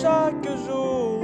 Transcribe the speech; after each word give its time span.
chaque 0.00 0.48
jour, 0.66 1.20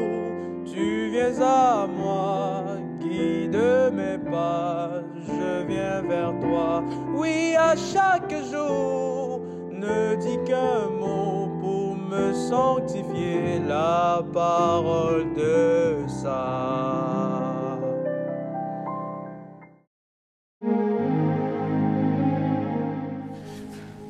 tu 0.66 1.10
viens 1.10 1.40
à 1.40 1.86
moi, 1.86 2.64
guide 3.00 3.58
mes 3.92 4.18
pas, 4.30 5.02
je 5.26 5.66
viens 5.66 6.02
vers 6.02 6.34
toi. 6.40 6.82
Oui, 7.14 7.54
à 7.58 7.74
chaque 7.74 8.34
jour, 8.52 9.40
ne 9.70 10.14
dis 10.16 10.38
qu'un 10.44 10.88
mot 11.00 11.48
pour 11.60 11.96
me 11.96 12.32
sanctifier 12.34 13.60
la 13.66 14.22
parole 14.32 15.32
de 15.34 16.06
ça. 16.06 17.78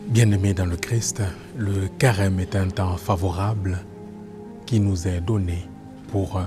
Bien-aimés 0.08 0.54
dans 0.54 0.66
le 0.66 0.76
Christ, 0.76 1.22
le 1.56 1.88
carême 1.98 2.40
est 2.40 2.56
un 2.56 2.68
temps 2.68 2.96
favorable 2.96 3.78
qui 4.66 4.80
nous 4.80 5.06
est 5.06 5.20
donné 5.20 5.68
pour 6.08 6.40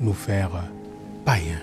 nous 0.00 0.12
faire 0.12 0.50
païens 1.24 1.62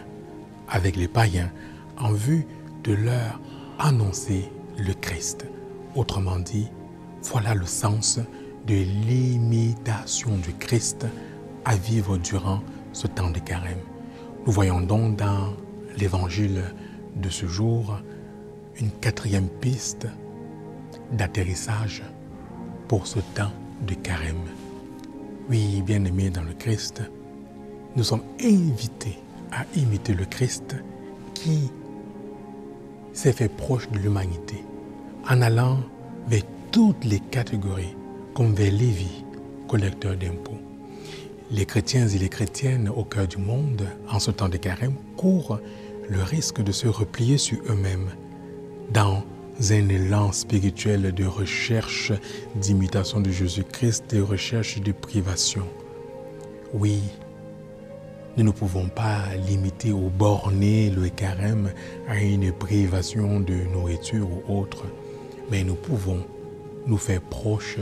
avec 0.68 0.96
les 0.96 1.08
païens 1.08 1.52
en 1.98 2.12
vue 2.12 2.46
de 2.84 2.94
leur 2.94 3.40
annoncer 3.78 4.50
le 4.78 4.94
Christ. 4.94 5.46
Autrement 5.96 6.40
dit, 6.40 6.68
voilà 7.24 7.54
le 7.54 7.66
sens 7.66 8.20
de 8.68 8.76
l'imitation 8.76 10.38
du 10.38 10.54
Christ 10.54 11.06
à 11.66 11.76
vivre 11.76 12.18
durant 12.18 12.62
ce 12.94 13.08
temps 13.08 13.32
de 13.32 13.40
carême. 13.40 13.80
Nous 14.46 14.52
voyons 14.52 14.82
donc 14.82 15.18
dans 15.18 15.54
l'évangile 15.98 16.64
de 17.16 17.30
ce 17.30 17.46
jour 17.46 18.00
une 18.80 18.92
quatrième 18.92 19.50
piste 19.50 20.08
d'atterrissage 21.12 22.04
pour 22.88 23.08
ce 23.08 23.20
temps 23.36 23.52
de 23.86 23.94
carême. 23.94 24.46
Oui, 25.50 25.82
bien-aimés 25.82 26.30
dans 26.30 26.44
le 26.44 26.54
Christ, 26.54 27.02
nous 27.96 28.04
sommes 28.04 28.22
invités 28.40 29.18
à 29.52 29.66
imiter 29.76 30.14
le 30.14 30.26
Christ 30.26 30.76
qui 31.34 31.72
s'est 33.14 33.34
fait 33.34 33.50
proche 33.50 33.90
de 33.90 33.98
l'humanité 33.98 34.64
en 35.28 35.42
allant 35.42 35.80
vers 36.28 36.44
toutes 36.72 37.04
les 37.04 37.20
catégories, 37.20 37.96
comme 38.36 38.54
vers 38.54 38.72
Lévi, 38.72 39.26
collecteur 39.68 40.16
d'impôts. 40.18 40.60
Les 41.50 41.66
chrétiens 41.66 42.08
et 42.08 42.20
les 42.20 42.30
chrétiennes 42.30 42.88
au 42.88 43.04
cœur 43.04 43.28
du 43.28 43.38
monde, 43.38 43.88
en 44.08 44.20
ce 44.20 44.30
temps 44.30 44.50
de 44.50 44.58
carême, 44.58 44.94
courent 45.18 45.60
le 46.08 46.22
risque 46.22 46.62
de 46.62 46.72
se 46.72 46.88
replier 46.88 47.40
sur 47.40 47.58
eux-mêmes 47.68 48.12
dans 48.94 49.24
un 49.60 49.90
élan 49.90 50.32
spirituel 50.32 51.14
de 51.14 51.26
recherche 51.26 52.14
d'imitation 52.56 53.20
de 53.20 53.30
Jésus-Christ, 53.30 54.16
de 54.16 54.22
recherche 54.22 54.80
de 54.80 54.94
privation. 54.94 55.66
Oui, 56.74 57.02
nous 58.38 58.46
ne 58.46 58.52
pouvons 58.52 58.88
pas 58.88 59.36
limiter 59.48 59.92
ou 59.92 60.10
borner 60.10 60.90
le 60.90 61.10
carême 61.10 61.72
à 62.08 62.22
une 62.22 62.54
privation 62.54 63.42
de 63.42 63.54
nourriture 63.74 64.28
ou 64.30 64.60
autre, 64.62 64.86
mais 65.52 65.66
nous 65.66 65.76
pouvons 65.76 66.26
nous 66.88 66.98
faire 66.98 67.22
proches 67.22 67.80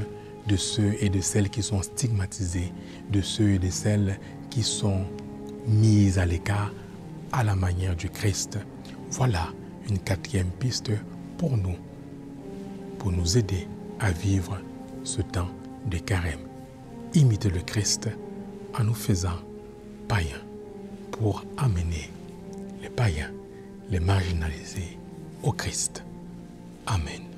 de 0.48 0.56
ceux 0.56 0.96
et 1.00 1.10
de 1.10 1.22
celles 1.22 1.50
qui 1.50 1.62
sont 1.62 1.84
stigmatisés, 1.84 2.74
de 3.12 3.22
ceux 3.22 3.52
et 3.52 3.60
de 3.60 3.70
celles 3.70 4.20
qui 4.50 4.64
sont 4.64 5.06
mis 5.68 6.18
à 6.18 6.26
l'écart 6.26 6.74
à 7.32 7.44
la 7.44 7.56
manière 7.56 7.96
du 7.96 8.10
Christ. 8.10 8.58
Voilà 9.12 9.50
une 9.88 10.00
quatrième 10.00 10.50
piste 10.60 10.92
pour 11.38 11.58
nous, 11.58 11.76
pour 13.00 13.12
nous 13.12 13.38
aider 13.38 13.68
à 14.00 14.12
vivre 14.12 14.58
ce 15.04 15.22
temps 15.22 15.50
de 15.86 15.98
carême. 15.98 16.40
Imiter 17.14 17.50
le 17.50 17.62
Christ 17.62 18.10
en 18.78 18.84
nous 18.84 18.94
faisant 18.94 19.40
païens 20.08 20.42
pour 21.12 21.44
amener 21.58 22.12
les 22.82 22.90
païens, 22.90 23.32
les 23.90 24.00
marginalisés 24.00 24.98
au 25.44 25.52
Christ. 25.52 26.04
Amen. 26.86 27.37